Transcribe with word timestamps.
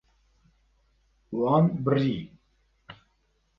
Wan 1.37 1.65
birî. 1.85 2.17